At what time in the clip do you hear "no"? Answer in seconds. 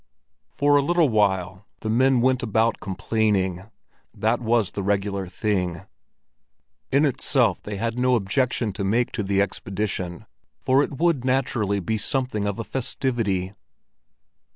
7.99-8.15